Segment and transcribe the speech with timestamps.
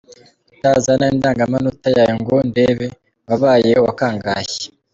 [0.59, 2.87] utazana indangamanota yawe ngo ndebe?
[3.27, 4.55] Wabaye uwa kangahe?.